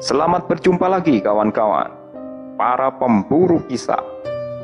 [0.00, 1.92] Selamat berjumpa lagi kawan-kawan,
[2.56, 4.00] para pemburu kisah.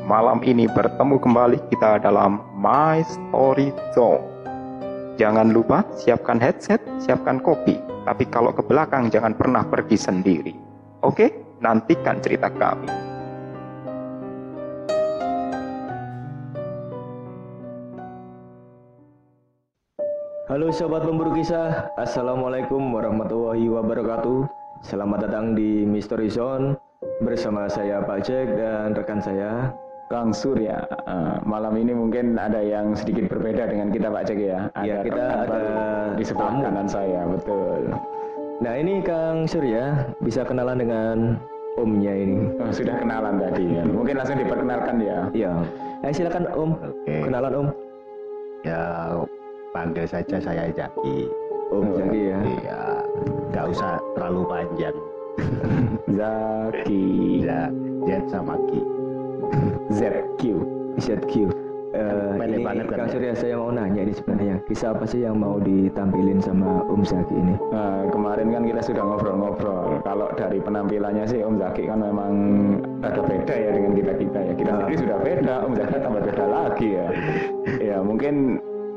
[0.01, 4.25] Malam ini bertemu kembali kita dalam My Story Zone.
[5.21, 7.77] Jangan lupa siapkan headset, siapkan kopi.
[8.09, 10.57] Tapi kalau ke belakang jangan pernah pergi sendiri.
[11.05, 11.29] Oke,
[11.61, 12.89] nantikan cerita kami.
[20.49, 24.56] Halo sobat pemburu kisah, Assalamualaikum warahmatullahi wabarakatuh.
[24.85, 26.77] Selamat datang di Mystery Zone
[27.25, 29.73] bersama saya Pak Jack dan rekan saya
[30.13, 30.85] Kang Surya.
[31.09, 34.69] Uh, malam ini mungkin ada yang sedikit berbeda dengan kita Pak Jack ya.
[34.77, 35.61] Ada ya, kita ada
[36.13, 36.61] di sebelah tamu.
[36.69, 37.81] kanan saya, betul.
[38.61, 41.17] Nah ini Kang Surya bisa kenalan dengan
[41.81, 42.45] omnya ini.
[42.61, 43.83] Oh, sudah kenalan tadi ya.
[43.85, 45.19] Mungkin langsung diperkenalkan ya.
[45.33, 45.53] Iya.
[46.05, 46.71] Eh silakan Om.
[46.77, 47.15] Oke.
[47.25, 47.67] Kenalan Om.
[48.61, 48.81] Ya
[49.73, 51.46] panggil saja saya Jaki.
[51.67, 52.39] Om oh, Jaki ya.
[52.63, 52.81] Iya.
[53.51, 54.95] Gak usah terlalu panjang.
[56.17, 57.05] Zaki.
[57.43, 57.67] Ya,
[58.07, 58.81] Z sama Ki.
[59.91, 60.41] ZQ.
[60.97, 61.33] ZQ.
[61.97, 65.39] Uh, ini banget kan Kang Surya saya mau nanya ini sebenarnya kisah apa sih yang
[65.39, 67.55] mau ditampilin sama Om Zaki ini?
[67.71, 70.03] Uh, kemarin kan kita sudah ngobrol-ngobrol.
[70.03, 72.33] Kalau dari penampilannya sih Om Zaki kan memang
[73.01, 74.53] ada beda ya dengan kita kita ya.
[74.55, 74.77] Kita uh.
[74.83, 77.07] sendiri sudah beda, Om Zaki tambah beda lagi ya.
[77.95, 78.35] ya mungkin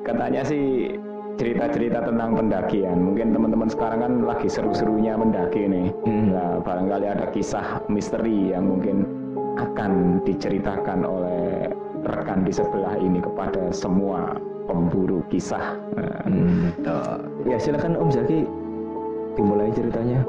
[0.02, 0.94] katanya sih
[1.40, 3.00] cerita-cerita tentang pendakian.
[3.00, 5.88] Mungkin teman-teman sekarang kan lagi seru-serunya mendaki nih.
[6.04, 6.36] Hmm.
[6.36, 9.08] Nah, barangkali ada kisah misteri yang mungkin
[9.56, 11.72] akan diceritakan oleh
[12.04, 14.36] rekan di sebelah ini kepada semua
[14.68, 15.80] pemburu kisah.
[16.28, 16.76] Hmm.
[17.48, 18.44] Ya silakan Om Zaki
[19.40, 20.20] dimulai ceritanya.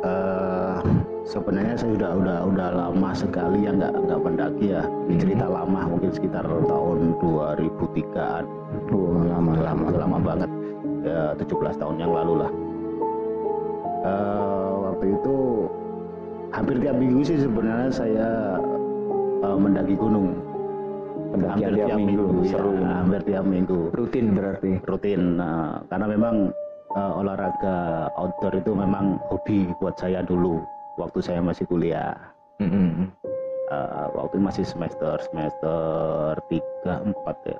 [0.00, 0.59] Uh,
[1.28, 4.82] sebenarnya saya sudah udah udah lama sekali ya nggak nggak pendaki ya.
[4.84, 5.18] Hmm.
[5.20, 8.44] cerita lama mungkin sekitar tahun 2003an
[8.92, 9.84] oh, lama lama.
[9.92, 10.50] Lama banget.
[11.00, 12.52] Ya 17 tahun yang lalu lah.
[14.00, 15.36] Uh, waktu itu
[16.52, 18.28] hampir tiap minggu sih sebenarnya saya
[19.44, 20.36] uh, mendaki gunung.
[21.30, 22.70] Hampir tiap, tiap minggu, minggu ya, seru.
[22.74, 23.80] ya, hampir tiap minggu.
[23.94, 24.72] Rutin berarti.
[24.82, 26.34] Rutin nah, karena memang
[26.98, 30.58] uh, olahraga outdoor itu memang hobi buat saya dulu
[30.98, 32.16] waktu saya masih kuliah.
[32.60, 33.06] Mm -hmm.
[33.72, 37.58] uh, waktu masih semester semester tiga empat ya,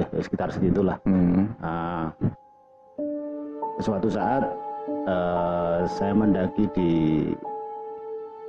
[0.00, 0.96] eh, sekitar segitulah.
[1.04, 1.44] Mm -hmm.
[1.60, 2.06] uh,
[3.82, 4.46] suatu saat
[5.08, 6.92] uh, saya mendaki di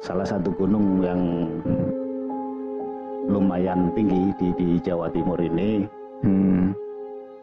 [0.05, 1.21] salah satu gunung yang
[3.25, 5.89] lumayan tinggi di, di Jawa Timur ini
[6.21, 6.77] hmm.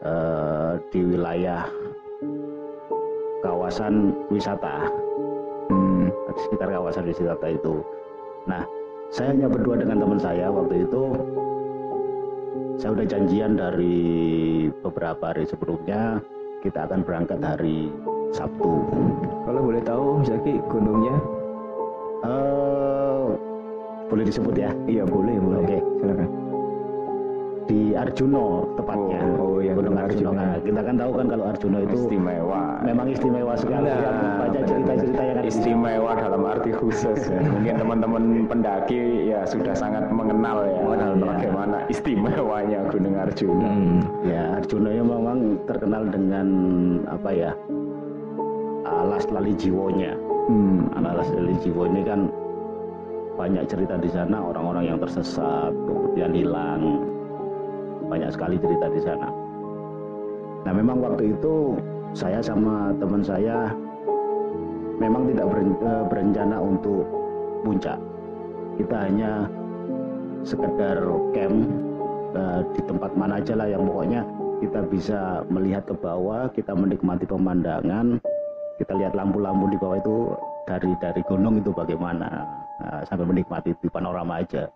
[0.06, 1.66] uh, di wilayah
[3.42, 4.86] kawasan wisata
[6.36, 7.84] sekitar kawasan wisata itu.
[8.48, 8.64] Nah,
[9.12, 11.02] saya hanya berdua dengan teman saya waktu itu.
[12.80, 14.00] Saya udah janjian dari
[14.82, 16.18] beberapa hari sebelumnya
[16.64, 17.92] kita akan berangkat hari
[18.32, 18.72] Sabtu.
[19.44, 21.16] Kalau boleh tahu, Zaki, gunungnya?
[22.24, 23.36] Uh,
[24.08, 24.70] boleh disebut ya?
[24.88, 25.58] Iya boleh, boleh.
[25.62, 25.80] Oke, okay.
[26.00, 26.41] silakan
[27.66, 29.20] di Arjuno tepatnya.
[29.38, 30.34] Oh, oh yang Gunung Arjuno.
[30.34, 32.62] Nah, kita kan tahu kan kalau Arjuno itu istimewa.
[32.82, 33.88] Memang istimewa sekali.
[33.88, 37.20] Nah, baca cerita-cerita yang istimewa dalam arti khusus.
[37.30, 37.40] ya.
[37.54, 41.24] Mungkin teman-teman pendaki ya sudah sangat mengenal ya, mengenal ya.
[41.36, 43.66] bagaimana istimewanya Gunung Arjuno.
[43.66, 43.98] Hmm.
[44.26, 46.46] Ya, Arjuno memang terkenal dengan
[47.06, 47.52] apa ya?
[48.82, 50.14] alas lali jiwonya.
[50.50, 52.26] Hmm, alas lali jiwo ini kan
[53.38, 57.11] banyak cerita di sana orang-orang yang tersesat kemudian hilang
[58.06, 59.28] banyak sekali cerita di sana.
[60.62, 61.76] Nah memang waktu itu
[62.12, 63.72] saya sama teman saya
[65.00, 65.46] memang tidak
[65.82, 67.04] eh, berencana untuk
[67.66, 67.98] puncak.
[68.78, 69.46] Kita hanya
[70.42, 70.98] sekedar
[71.36, 71.70] camp
[72.34, 74.26] uh, di tempat mana aja lah yang pokoknya
[74.58, 75.20] kita bisa
[75.50, 78.18] melihat ke bawah, kita menikmati pemandangan,
[78.78, 80.16] kita lihat lampu-lampu di bawah itu
[80.66, 82.46] dari dari gunung itu bagaimana,
[82.80, 84.66] nah, sampai menikmati di panorama aja.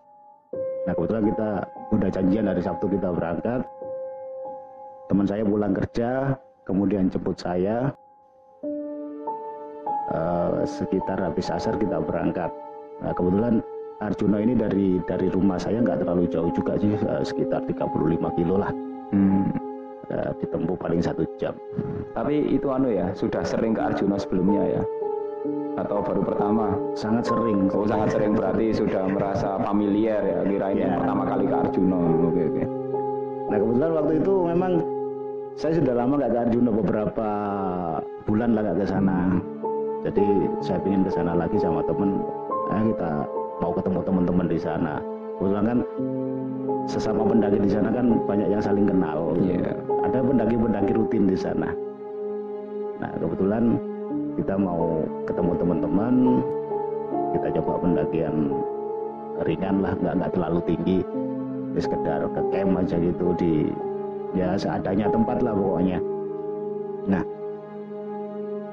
[0.87, 1.49] Nah kebetulan kita
[1.91, 3.61] udah janjian dari Sabtu kita berangkat.
[5.11, 6.31] Teman saya pulang kerja,
[6.63, 7.91] kemudian jemput saya.
[10.07, 12.47] Uh, sekitar habis asar kita berangkat.
[13.03, 13.59] Nah kebetulan
[13.99, 18.55] Arjuna ini dari dari rumah saya nggak terlalu jauh juga sih, uh, sekitar 35 kilo
[18.55, 18.71] lah.
[19.11, 19.51] Hmm.
[20.07, 21.51] Uh, ditempuh paling satu jam.
[22.15, 24.81] Tapi itu anu ya, sudah sering ke Arjuna sebelumnya ya?
[25.77, 26.73] Atau baru pertama?
[26.97, 27.69] Sangat sering.
[27.71, 30.39] Oh, sangat sering berarti sudah merasa familiar ya.
[30.43, 30.97] Kirain ya.
[30.97, 31.99] pertama kali ke Arjuna.
[32.27, 32.63] Oke, oke.
[33.47, 34.71] Nah, kebetulan waktu itu memang
[35.57, 37.29] saya sudah lama nggak ke Arjuna beberapa
[38.25, 39.17] bulan lah nggak ke sana.
[40.05, 40.25] Jadi
[40.61, 42.21] saya ingin ke sana lagi sama temen.
[42.67, 43.11] Nah, kita
[43.61, 44.93] mau ketemu teman-teman di sana.
[45.37, 45.79] Kebetulan kan
[46.87, 49.35] sesama pendaki di sana kan banyak yang saling kenal.
[49.43, 49.75] Yeah.
[50.07, 51.69] Ada pendaki-pendaki rutin di sana.
[52.97, 53.77] Nah, kebetulan
[54.37, 56.15] kita mau ketemu teman-teman.
[57.33, 58.35] Kita coba pendakian
[59.43, 60.99] ringan lah nggak nggak terlalu tinggi.
[61.73, 63.53] Ya sekedar ke camp aja gitu di
[64.37, 65.99] ya seadanya tempat lah pokoknya.
[67.09, 67.23] Nah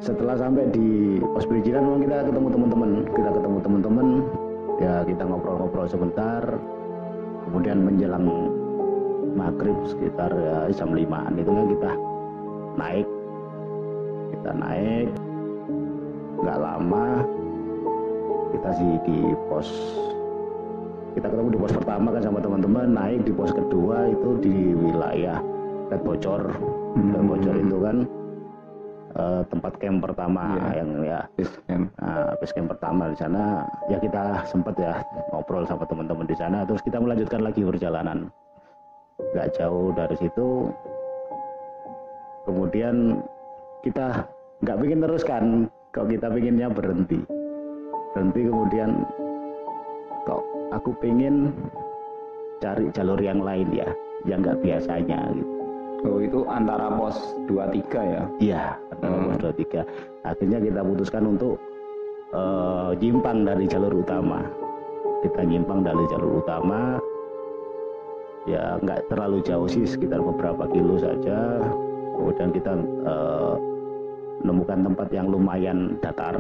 [0.05, 2.91] setelah sampai di pos perizinan memang kita ketemu teman-teman.
[3.09, 4.07] Kita ketemu teman-teman.
[4.79, 6.43] Ya kita ngobrol-ngobrol sebentar.
[7.49, 8.25] Kemudian menjelang
[9.37, 11.91] maghrib sekitar ya, jam limaan itu kan kita
[12.81, 13.09] naik.
[14.33, 15.24] Kita naik
[16.45, 17.25] nggak lama
[18.53, 19.19] kita sih di
[19.49, 19.69] pos
[21.17, 25.41] kita ketemu di pos pertama kan sama teman-teman naik di pos kedua itu di wilayah
[25.95, 26.43] Red Bocor.
[26.99, 27.27] Hmm.
[27.31, 27.97] Bocor itu kan
[29.15, 30.73] uh, tempat camp pertama yeah.
[30.83, 31.21] yang ya.
[31.39, 31.87] Base camp.
[32.01, 33.63] Nah, base camp pertama di sana.
[33.87, 36.67] Ya kita sempat ya ngobrol sama teman-teman di sana.
[36.67, 38.31] Terus kita melanjutkan lagi perjalanan.
[39.35, 40.73] Nggak jauh dari situ.
[42.45, 43.23] Kemudian
[43.87, 44.27] kita
[44.65, 45.25] nggak bikin terus
[45.95, 47.23] kalau kita pinginnya berhenti
[48.13, 48.91] berhenti kemudian
[50.27, 50.43] kok
[50.75, 51.55] aku pengen
[52.59, 53.87] cari jalur yang lain ya
[54.27, 55.55] yang nggak biasanya gitu
[56.05, 57.17] Oh itu antara pos
[57.49, 57.81] 23
[58.13, 58.23] ya?
[58.37, 59.25] Iya, antara hmm.
[59.25, 60.29] pos 23.
[60.29, 61.57] Akhirnya kita putuskan untuk
[62.37, 64.45] uh, nyimpang dari jalur utama.
[65.25, 67.01] Kita nyimpang dari jalur utama.
[68.45, 71.65] Ya nggak terlalu jauh sih, sekitar beberapa kilo saja.
[72.21, 72.73] Kemudian kita
[73.09, 73.57] uh,
[74.43, 76.35] menemukan tempat yang lumayan datar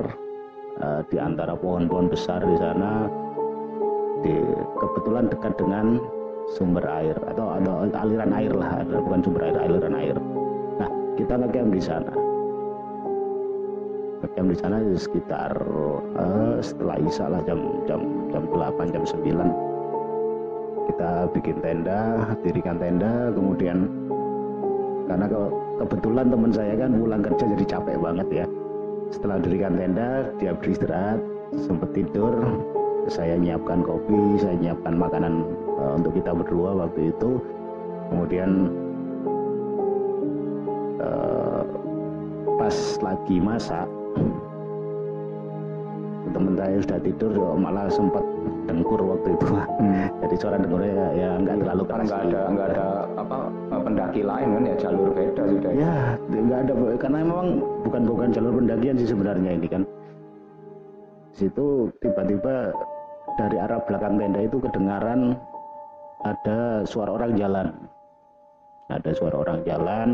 [0.83, 3.07] uh, di antara pohon-pohon besar di sana.
[4.25, 4.35] Di
[4.81, 6.01] kebetulan dekat dengan
[6.57, 10.17] sumber air atau atau aliran air lah bukan sumber air aliran air.
[10.81, 10.89] Nah
[11.21, 12.13] kita ngecamp di sana.
[14.25, 15.53] Ngecamp di sana sekitar
[16.17, 18.01] uh, setelah isya lah jam jam
[18.33, 19.75] jam 8 jam 9
[20.85, 23.89] kita bikin tenda dirikan tenda kemudian
[25.05, 25.41] karena ke,
[25.85, 28.47] kebetulan teman saya kan pulang kerja jadi capek banget ya.
[29.13, 31.21] Setelah dirikan tenda dia beristirahat
[31.55, 32.35] sempat tidur.
[33.05, 35.45] Saya nyiapkan kopi saya nyiapkan makanan
[35.77, 37.37] uh, untuk kita berdua waktu itu.
[38.09, 38.73] Kemudian
[41.05, 41.63] uh,
[42.57, 43.89] pas lagi masak
[46.35, 48.25] teman saya sudah tidur malah sempat
[48.67, 50.07] dengkur waktu itu hmm.
[50.25, 52.07] jadi suara dengkurnya ya, ya nggak terlalu keras.
[52.11, 52.87] nggak ada nggak ada
[53.21, 53.37] apa
[53.83, 55.73] pendaki lain kan ya jalur beda sudah.
[55.75, 55.97] Ya
[56.31, 57.47] nggak ada karena memang
[57.83, 59.83] bukan bukan jalur pendakian sih sebenarnya ini kan.
[61.35, 62.71] Situ tiba-tiba
[63.35, 65.35] dari arah belakang tenda itu kedengaran
[66.23, 67.67] ada suara orang jalan.
[68.93, 70.09] Ada suara orang jalan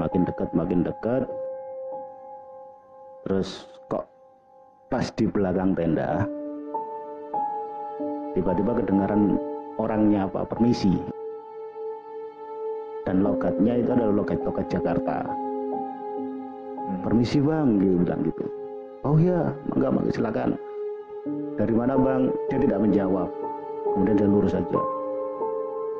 [0.00, 1.22] makin dekat makin dekat.
[3.26, 4.10] Terus kok
[4.90, 6.26] pas di belakang tenda
[8.36, 9.40] tiba-tiba kedengaran
[9.80, 11.15] orangnya apa permisi
[13.06, 15.22] dan logatnya itu adalah logat-logat Jakarta.
[16.86, 17.02] Hmm.
[17.02, 18.44] permisi bang dia bilang gitu.
[19.06, 20.50] Oh ya enggak mangga silakan.
[21.56, 22.30] Dari mana bang?
[22.50, 23.28] Dia tidak menjawab.
[23.94, 24.80] Kemudian dia lurus saja.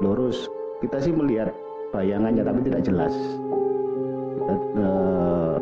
[0.02, 0.50] Lurus.
[0.82, 1.54] Kita sih melihat
[1.94, 3.14] bayangannya tapi tidak jelas.
[4.46, 5.56] Eh,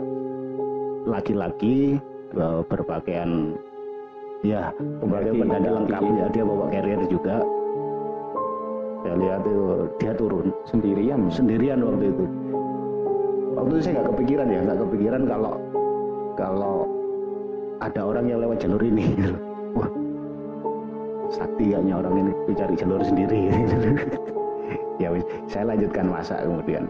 [1.09, 1.97] laki-laki
[2.37, 3.55] uh, berpakaian
[4.43, 6.03] ya berbagai pendaki lengkap.
[6.03, 7.41] Ya dia bawa carrier juga
[9.15, 9.65] saya lihat itu
[10.03, 12.25] dia turun sendirian sendirian waktu itu.
[13.55, 15.53] Waktu itu saya nggak kepikiran ya nggak kepikiran kalau
[16.35, 16.77] kalau
[17.79, 19.39] ada orang yang lewat jalur ini gitu.
[19.79, 19.87] wah
[21.31, 23.41] sakti kayaknya orang ini mencari jalur sendiri.
[25.03, 25.11] Ya
[25.51, 26.87] saya lanjutkan masak kemudian.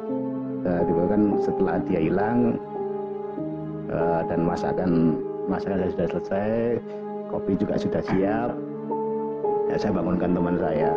[0.64, 2.60] Uh, tiba kan setelah dia hilang
[3.88, 6.52] uh, dan masakan masakan sudah selesai
[7.32, 8.52] kopi juga sudah siap.
[9.72, 10.92] Ya saya bangunkan teman saya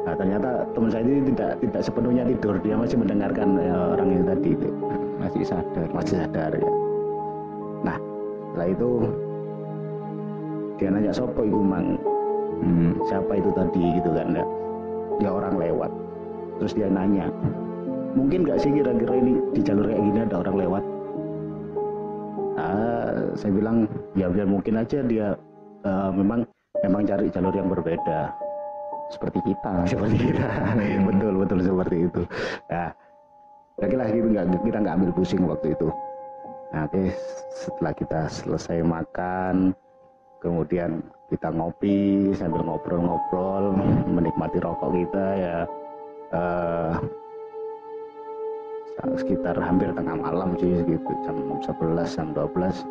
[0.00, 2.54] nah ternyata teman saya ini tidak tidak sepenuhnya tidur.
[2.64, 4.50] Dia masih mendengarkan ya, orang itu tadi
[5.20, 5.86] masih sadar.
[5.92, 6.70] Masih sadar ya.
[7.84, 7.96] Nah
[8.50, 8.90] setelah itu
[10.80, 12.00] dia nanya sopo itu mang?
[12.60, 13.84] Hmm, siapa itu tadi?
[14.00, 14.44] Gitu kan ya.
[15.20, 15.92] Dia orang lewat.
[16.60, 17.28] Terus dia nanya
[18.16, 20.82] mungkin gak sih kira-kira ini di jalur kayak gini ada orang lewat?
[22.60, 25.32] Uh, saya bilang ya biar mungkin aja dia
[25.86, 26.44] uh, memang
[26.84, 28.34] memang cari jalur yang berbeda
[29.10, 29.72] seperti kita.
[29.84, 30.46] Seperti kita.
[31.10, 32.22] Betul betul seperti itu.
[32.70, 32.94] Nah
[33.80, 35.88] lagi-lagi gitu nggak kita nggak ambil pusing waktu itu.
[36.70, 37.02] Nah, oke
[37.50, 39.74] setelah kita selesai makan
[40.38, 43.74] kemudian kita ngopi sambil ngobrol-ngobrol
[44.06, 45.56] menikmati rokok kita ya
[46.30, 46.94] uh,
[49.18, 52.86] sekitar hampir tengah malam sih gitu jam 11 jam 12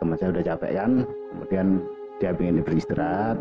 [0.00, 0.90] teman saya udah capek kan?
[1.04, 1.66] Kemudian
[2.22, 3.36] dia ingin beristirahat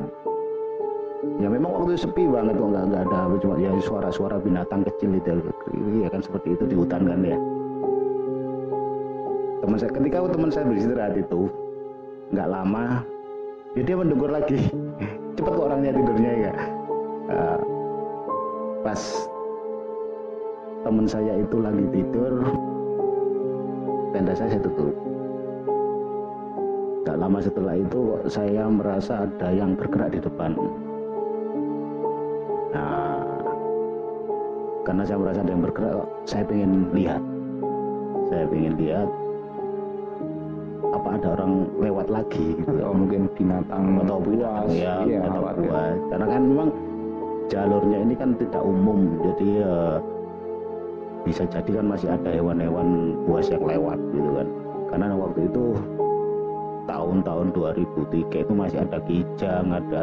[1.42, 5.40] ya memang waktu itu sepi banget kok nggak ada cuma ya suara-suara binatang kecil itu
[6.00, 7.38] ya kan seperti itu di hutan kan ya.
[9.64, 11.48] Teman saya ketika teman saya beristirahat itu
[12.36, 13.02] nggak lama
[13.76, 14.60] ya dia mendegur lagi.
[15.36, 16.54] Cepet kok orangnya tidurnya ya.
[17.24, 17.60] Uh,
[18.84, 19.02] pas
[20.84, 22.44] teman saya itu lagi tidur
[24.14, 24.94] tenda saya, saya tutup.
[27.04, 28.02] Gak lama setelah itu
[28.32, 30.56] saya merasa ada yang bergerak di depan.
[32.74, 33.22] Nah,
[34.84, 37.22] karena saya merasa ada yang bergerak, saya ingin lihat.
[38.34, 39.08] Saya ingin lihat
[40.94, 42.70] apa ada orang lewat lagi gitu.
[42.70, 45.98] atau mungkin binatang atau buas ya, iya, atau buas.
[46.14, 46.70] Karena kan memang
[47.50, 49.74] jalurnya ini kan tidak umum, jadi ya
[51.24, 54.48] bisa jadi kan masih ada hewan-hewan buas yang lewat gitu kan.
[54.94, 55.66] Karena waktu itu
[56.86, 60.02] tahun-tahun 2003 itu masih ada kijang, ada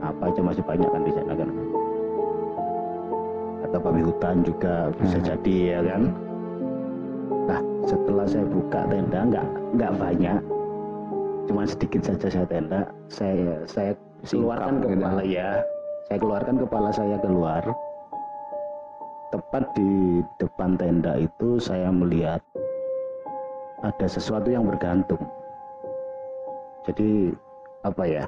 [0.00, 1.50] apa aja masih banyak kan di sana kan.
[3.70, 5.26] Atau babi hutan juga bisa hmm.
[5.26, 6.02] jadi ya kan.
[7.46, 9.48] Nah setelah saya buka tenda nggak
[9.78, 10.40] nggak banyak,
[11.46, 12.80] cuma sedikit saja saya tenda.
[13.06, 13.92] Saya saya
[14.26, 15.36] keluarkan Singkap, kepala gitu.
[15.38, 15.48] ya,
[16.10, 17.62] saya keluarkan kepala saya keluar.
[19.30, 22.42] Tepat di depan tenda itu saya melihat
[23.86, 25.22] ada sesuatu yang bergantung
[26.84, 27.32] jadi
[27.84, 28.24] apa ya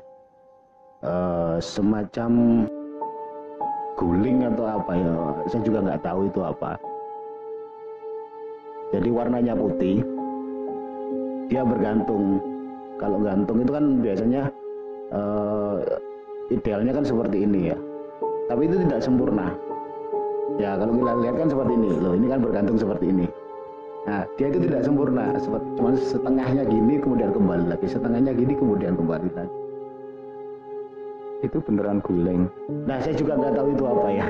[1.05, 2.65] uh, semacam
[4.03, 5.15] guling atau apa ya
[5.47, 6.75] saya juga nggak tahu itu apa.
[8.91, 10.03] Jadi warnanya putih
[11.47, 12.43] dia bergantung.
[12.99, 14.43] Kalau gantung itu kan biasanya
[15.15, 15.79] uh,
[16.51, 17.79] idealnya kan seperti ini ya.
[18.51, 19.55] Tapi itu tidak sempurna.
[20.61, 21.91] Ya kalau kita lihat kan seperti ini.
[22.03, 23.27] Loh ini kan bergantung seperti ini.
[24.03, 25.31] Nah, dia itu tidak sempurna,
[25.79, 29.62] cuma setengahnya gini kemudian kembali lagi, setengahnya gini kemudian kembali lagi.
[31.43, 32.47] Itu beneran guling.
[32.87, 34.27] Nah, saya juga nggak tahu itu apa ya.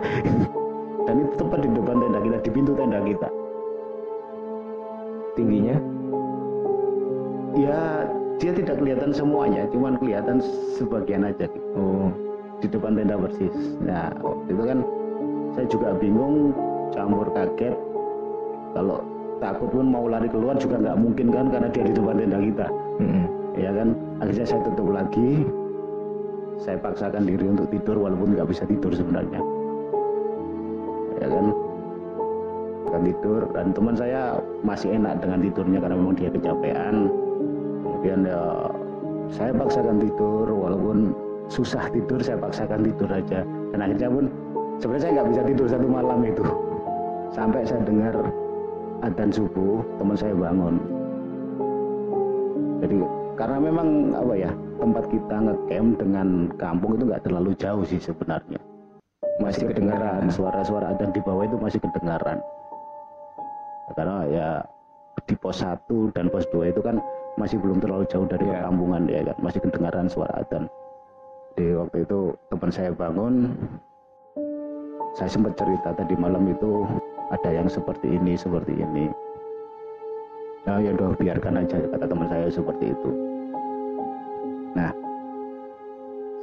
[1.06, 3.28] Dan itu tepat di depan tenda kita, di pintu tenda kita.
[5.36, 5.76] Tingginya?
[7.52, 8.08] Ya,
[8.40, 10.40] dia tidak kelihatan semuanya, cuma kelihatan
[10.80, 11.44] sebagian aja.
[11.50, 11.68] Gitu.
[11.76, 12.08] Oh,
[12.64, 13.54] di depan tenda persis.
[13.84, 14.08] Nah,
[14.48, 14.78] itu kan
[15.52, 16.56] saya juga bingung,
[16.94, 17.76] campur kaget.
[18.72, 19.04] Kalau
[19.42, 22.66] takut pun mau lari keluar juga nggak mungkin kan karena dia di depan tenda kita
[23.02, 23.24] mm-hmm.
[23.58, 23.88] ya kan
[24.22, 25.30] akhirnya saya tutup lagi
[26.62, 29.42] saya paksakan diri untuk tidur walaupun nggak bisa tidur sebenarnya.
[31.18, 31.46] Ya kan?
[32.86, 37.10] Akan tidur dan teman saya masih enak dengan tidurnya karena memang dia kecapean.
[37.82, 38.42] Kemudian ya
[39.34, 40.96] saya paksakan tidur walaupun
[41.50, 43.42] susah tidur saya paksakan tidur aja.
[43.74, 44.24] Dan akhirnya pun
[44.78, 46.44] sebenarnya saya nggak bisa tidur satu malam itu.
[47.32, 48.14] Sampai saya dengar
[49.02, 50.78] adzan subuh teman saya bangun.
[52.82, 56.28] Jadi karena memang apa ya tempat kita ngecamp dengan
[56.60, 58.60] kampung itu nggak terlalu jauh sih sebenarnya.
[59.40, 62.38] Masih kedengaran suara-suara adzan di bawah itu masih kedengaran.
[63.96, 64.48] Karena ya
[65.28, 67.00] di pos 1 dan pos 2 itu kan
[67.40, 68.60] masih belum terlalu jauh dari yeah.
[68.60, 69.36] perkampungan ya kan?
[69.40, 70.68] Masih kedengaran suara adzan
[71.56, 73.52] di waktu itu teman saya bangun
[75.12, 76.88] saya sempat cerita tadi malam itu
[77.28, 79.12] ada yang seperti ini seperti ini
[80.62, 83.10] ya ya udah biarkan aja kata teman saya seperti itu.
[84.78, 84.90] Nah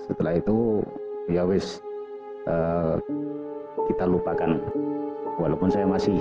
[0.08, 0.84] setelah itu
[1.32, 1.80] ya wis
[2.48, 3.00] uh,
[3.88, 4.60] kita lupakan.
[5.40, 6.20] Walaupun saya masih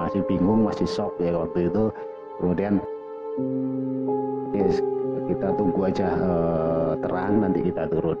[0.00, 1.92] masih bingung masih shock ya waktu itu.
[2.40, 2.80] Kemudian
[4.56, 4.80] yes,
[5.28, 8.16] kita tunggu aja uh, terang nanti kita turun.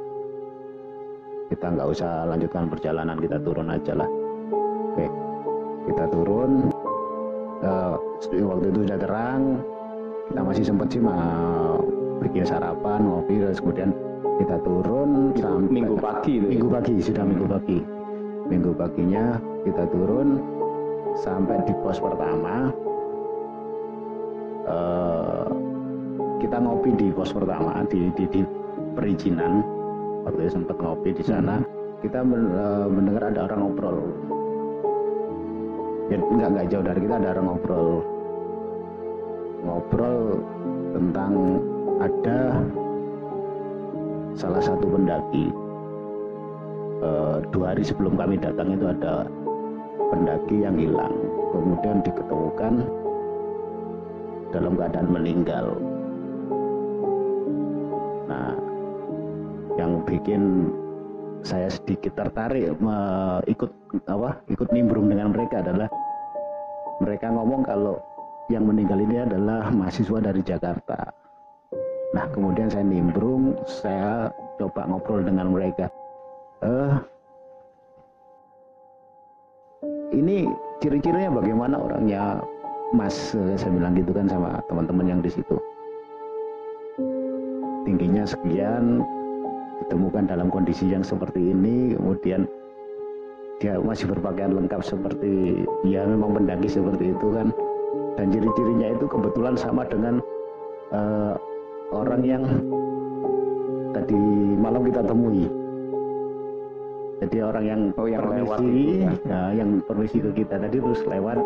[1.48, 4.08] Kita nggak usah lanjutkan perjalanan kita turun aja lah.
[4.92, 5.24] Oke
[5.84, 6.73] kita turun
[7.64, 7.96] uh,
[8.52, 9.42] waktu itu sudah terang
[10.30, 11.80] kita masih sempat sih mau
[12.20, 13.92] bikin sarapan ngopi terus kemudian
[14.40, 16.50] kita turun itu sampai minggu pagi itu ya?
[16.58, 17.78] minggu pagi sudah minggu pagi.
[18.44, 19.24] Minggu paginya
[19.64, 20.28] kita turun
[21.16, 22.74] sampai di pos pertama.
[24.64, 25.48] Uh,
[26.40, 28.40] kita ngopi di pos pertama di di, di
[28.98, 29.62] perizinan.
[30.26, 31.60] Waktu itu sempat ngopi di sana.
[31.60, 31.72] Hmm.
[32.04, 33.96] kita eh, mendengar ada orang ngobrol
[36.12, 38.04] ya nggak nggak jauh dari kita ada ngobrol.
[39.64, 40.20] Ngobrol
[40.92, 41.32] tentang
[42.02, 42.38] ada
[44.36, 45.48] salah satu pendaki.
[47.00, 47.10] E,
[47.48, 49.24] dua hari sebelum kami datang itu ada
[50.12, 51.14] pendaki yang hilang.
[51.54, 52.74] Kemudian diketemukan
[54.52, 55.66] dalam keadaan meninggal.
[58.28, 58.52] Nah
[59.80, 60.70] yang bikin
[61.44, 62.96] saya sedikit tertarik me,
[63.44, 63.70] ikut
[64.08, 65.88] apa ikut nimbrung dengan mereka adalah
[67.04, 68.00] mereka ngomong kalau
[68.48, 71.12] yang meninggal ini adalah mahasiswa dari Jakarta.
[72.12, 75.88] Nah kemudian saya nimbrung, saya coba ngobrol dengan mereka.
[76.64, 76.94] Eh,
[80.16, 80.48] ini
[80.80, 82.40] ciri-cirinya bagaimana orangnya
[82.94, 85.58] Mas saya bilang gitu kan sama teman-teman yang di situ
[87.84, 89.04] tingginya sekian
[89.82, 92.46] ditemukan dalam kondisi yang seperti ini kemudian
[93.62, 97.48] dia masih berpakaian lengkap seperti ya memang pendaki seperti itu kan.
[98.14, 100.22] Dan ciri-cirinya itu kebetulan sama dengan
[100.94, 101.34] uh,
[101.90, 102.42] orang yang
[103.90, 104.18] tadi
[104.58, 105.50] malam kita temui.
[107.24, 109.10] Jadi orang yang oh, yang permisi lewat itu, ya.
[109.26, 111.38] nah, yang permisi ke kita tadi terus lewat.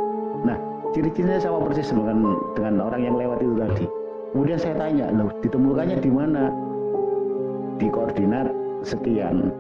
[0.45, 0.57] Nah
[0.97, 3.85] ciri-cirinya sama persis dengan dengan orang yang lewat itu tadi.
[4.35, 6.53] Kemudian saya tanya loh ditemukannya di mana
[7.79, 8.51] di koordinat
[8.83, 9.55] sekian.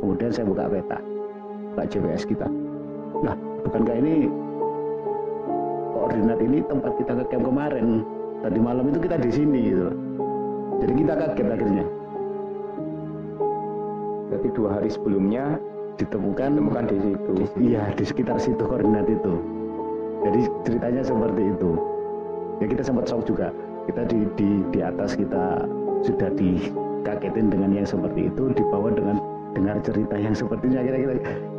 [0.00, 0.98] Kemudian saya buka peta
[1.76, 2.48] buka GPS kita.
[3.20, 3.36] Nah
[3.68, 4.26] bukankah ini
[5.94, 8.02] koordinat ini tempat kita ke camp kemarin?
[8.40, 9.92] Tadi malam itu kita di sini gitu
[10.80, 11.84] jadi kita kaget akhirnya.
[14.32, 15.44] Berarti dua hari sebelumnya
[16.00, 17.32] ditemukan ditemukan di situ.
[17.60, 19.34] Iya di sekitar situ koordinat itu.
[20.24, 21.70] Jadi ceritanya seperti itu.
[22.64, 23.52] Ya kita sempat shock juga.
[23.84, 25.68] Kita di di di atas kita
[26.00, 29.16] sudah dikagetin dengan yang seperti itu dibawa dengan
[29.52, 31.14] dengar cerita yang sepertinya kira-kira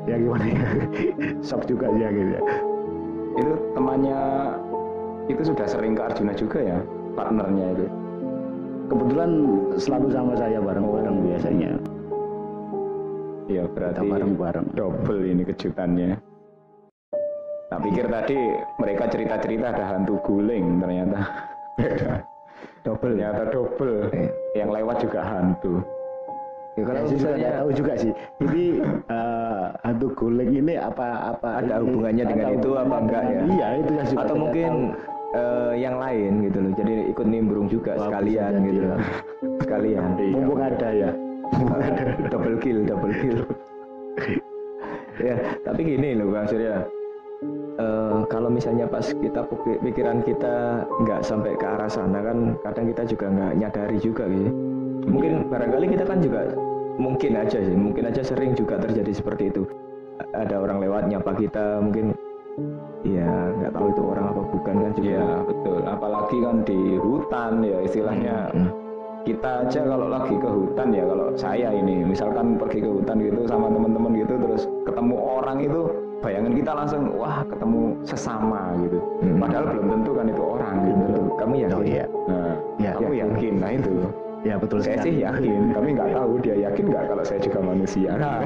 [0.08, 0.62] ya gimana ya?
[1.48, 2.42] Shock juga ya gitu ya.
[3.38, 4.20] Itu temannya
[5.30, 6.78] itu sudah sering ke Arjuna juga ya
[7.14, 7.86] partnernya itu?
[8.92, 9.32] Kebetulan
[9.80, 11.72] selalu sama saya bareng-bareng biasanya.
[13.48, 14.76] Ya berarti bareng-bareng.
[14.76, 16.20] double ini kejutannya.
[17.72, 18.36] Tak pikir tadi
[18.84, 21.24] mereka cerita-cerita ada hantu guling ternyata.
[21.80, 22.31] Beda
[22.82, 24.10] double ternyata double
[24.58, 25.82] yang lewat juga hantu
[26.80, 28.12] Ya, kalau ya, misalnya tahu juga sih.
[28.40, 28.64] Ini
[29.12, 33.42] uh, hantu guling ini apa apa ada hubungannya dengan itu apa enggak ya?
[33.44, 34.72] Iya itu yang Atau mungkin
[35.36, 36.72] uh, yang lain gitu loh.
[36.80, 38.82] Jadi ikut nimbrung juga Wah, sekalian gitu.
[38.88, 38.96] Ya.
[39.68, 40.04] sekalian.
[40.40, 41.12] Mumpung ada ya.
[42.32, 43.40] double kill, double kill.
[45.28, 45.36] ya,
[45.68, 46.88] tapi gini loh Bang Surya.
[47.82, 49.42] Uh, kalau misalnya pas kita
[49.82, 54.54] pikiran kita nggak sampai ke arah sana kan kadang kita juga nggak nyadari juga gitu.
[55.10, 56.54] Mungkin barangkali kita kan juga
[57.02, 59.66] mungkin aja sih mungkin aja sering juga terjadi seperti itu.
[60.38, 62.14] Ada orang lewat nyapa kita mungkin
[63.02, 63.26] ya
[63.58, 65.10] nggak tahu itu orang apa bukan kan juga.
[65.10, 65.80] Ya betul.
[65.90, 68.38] Apalagi kan di hutan ya istilahnya.
[68.54, 68.70] Hmm.
[69.22, 73.46] kita aja kalau lagi ke hutan ya kalau saya ini misalkan pergi ke hutan gitu
[73.46, 75.82] sama teman-teman gitu terus ketemu orang itu
[76.22, 79.42] bayangan kita langsung wah ketemu sesama gitu hmm.
[79.42, 82.06] padahal belum tentu kan itu orang gitu kamu yakin oh, iya.
[82.30, 83.30] nah ya, kamu yakin.
[83.34, 83.94] yakin nah itu
[84.42, 88.18] Ya betul Saya sih yakin, tapi nggak tahu dia yakin nggak kalau saya juga manusia.
[88.18, 88.42] Nah,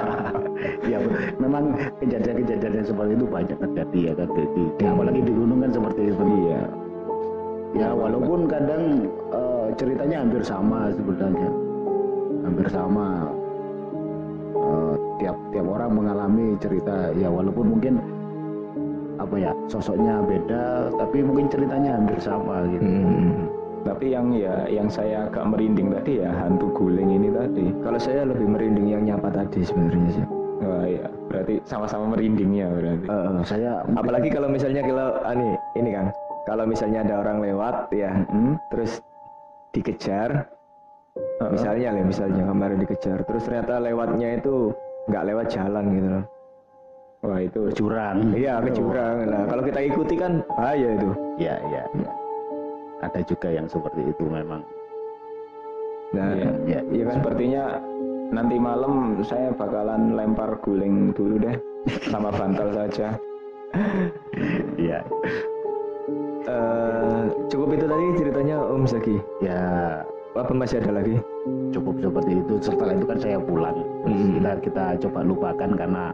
[0.90, 1.04] ya
[1.36, 4.44] memang kejadian-kejadian seperti itu banyak terjadi ya kan di,
[4.80, 6.24] di apalagi di gunung kan seperti itu.
[6.48, 6.62] Iya.
[7.76, 11.50] Ya walaupun kadang uh, ceritanya hampir sama sebenarnya,
[12.48, 13.31] hampir sama.
[15.22, 17.14] Uh, tiap tiap orang mengalami cerita.
[17.14, 17.94] Ya walaupun mungkin
[19.22, 22.82] apa ya sosoknya beda, tapi mungkin ceritanya hampir sama gitu.
[22.82, 27.66] Hmm tapi yang ya yang saya agak merinding tadi ya hantu guling ini tadi.
[27.82, 30.26] Kalau saya lebih merinding yang nyapa tadi sebenarnya sih.
[30.62, 33.06] Wah ya, berarti sama-sama merindingnya berarti.
[33.10, 36.06] Uh, uh, saya apalagi kalau misalnya kalau ani ah, ini kan,
[36.46, 39.02] kalau misalnya ada orang lewat ya, hmm, terus
[39.74, 40.46] dikejar,
[41.42, 44.70] uh, misalnya lah, misalnya kemarin dikejar, terus ternyata lewatnya itu
[45.10, 46.24] nggak lewat jalan gitu loh.
[47.22, 48.34] Wah itu curang.
[48.34, 49.46] Iya kecurang lah.
[49.46, 51.10] Kalau kita ikuti kan bahaya itu.
[51.38, 51.82] Iya iya.
[51.94, 52.12] Ya
[53.02, 54.62] ada juga yang seperti itu memang
[56.12, 57.14] nah ya, ya, ya kan?
[57.20, 57.64] sepertinya
[58.32, 61.56] nanti malam saya bakalan lempar guling dulu deh
[62.12, 63.16] sama bantal saja
[64.76, 65.00] iya
[66.46, 69.60] uh, cukup itu tadi ceritanya Om Zaki ya
[70.32, 71.20] apa masih ada lagi
[71.76, 73.76] cukup seperti itu setelah itu kan saya pulang
[74.08, 74.40] hmm.
[74.40, 76.04] kita kita coba lupakan karena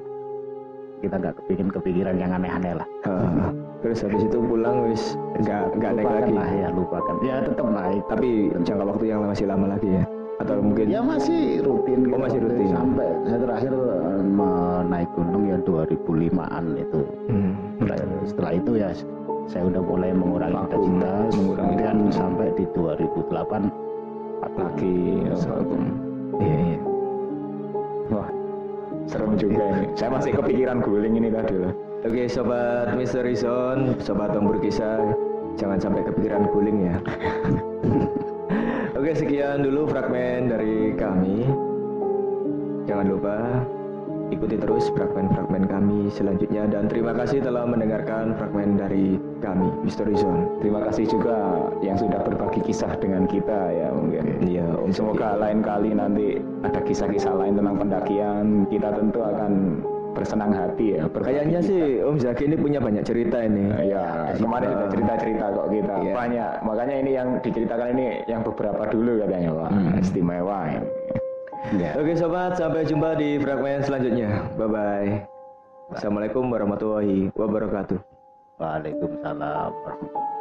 [0.98, 2.86] kita nggak kepingin kepikiran yang aneh-aneh lah.
[3.06, 6.32] Uh, terus habis itu pulang wis nggak nggak naik lagi.
[6.34, 7.14] Lah ya lupakan.
[7.22, 8.02] Ya tetap naik.
[8.10, 8.30] Tapi
[8.66, 10.04] jangka waktu yang masih lama lagi ya?
[10.38, 10.86] Atau mungkin?
[10.90, 12.10] Ya masih rutin.
[12.10, 12.70] Oh masih rutin.
[12.70, 17.00] Sampai saya terakhir eh, menaik gunung ya 2005an itu.
[17.30, 17.52] Hmm.
[18.26, 18.90] Setelah itu ya
[19.48, 21.30] saya udah mulai mengurangi intensitas.
[21.34, 23.87] Kemudian sampai di 2008
[24.42, 24.98] lagi.
[26.38, 26.78] Iya iya.
[28.08, 28.28] Wah
[29.08, 29.86] serem juga ini.
[29.96, 31.72] Saya masih kepikiran guling ini tadi loh.
[32.06, 35.02] Oke, sobat Misteri Zone, sobat Tombur Kisah,
[35.58, 36.96] jangan sampai kepikiran guling ya.
[38.98, 41.42] Oke, sekian dulu fragmen dari kami.
[42.86, 43.36] Jangan lupa
[44.28, 50.60] Ikuti terus fragmen-fragmen kami selanjutnya dan terima kasih telah mendengarkan fragmen dari kami, Misteri Zone.
[50.60, 54.44] Terima kasih juga yang sudah berbagi kisah dengan kita ya mungkin.
[54.44, 59.52] Iya, Semoga lain kali nanti ada kisah-kisah lain tentang pendakian, kita tentu akan
[60.12, 61.08] bersenang hati ya.
[61.08, 63.70] Kayaknya sih Om Zaki ini punya banyak cerita ini.
[63.86, 65.94] Ya, kemarin sudah cerita-cerita kok kita.
[66.04, 66.12] Iya.
[66.12, 66.50] Banyak.
[66.68, 69.70] Makanya ini yang diceritakan ini yang beberapa dulu katanya, Pak.
[70.04, 70.60] Istimewa.
[70.68, 70.80] ya.
[71.76, 71.92] Ya.
[72.00, 74.48] Oke sobat, sampai jumpa di fragmen selanjutnya.
[74.56, 75.12] Bye bye.
[75.92, 78.00] Assalamualaikum warahmatullahi wabarakatuh.
[78.56, 80.37] Waalaikumsalam warahmatullahi